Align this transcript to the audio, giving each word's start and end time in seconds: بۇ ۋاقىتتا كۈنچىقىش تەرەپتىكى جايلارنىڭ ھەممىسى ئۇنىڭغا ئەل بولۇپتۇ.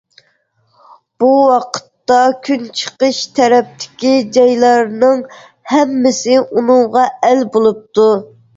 بۇ 1.23 1.27
ۋاقىتتا 1.49 2.17
كۈنچىقىش 2.47 3.19
تەرەپتىكى 3.41 4.15
جايلارنىڭ 4.39 5.23
ھەممىسى 5.75 6.41
ئۇنىڭغا 6.47 7.09
ئەل 7.31 7.49
بولۇپتۇ. 7.57 8.11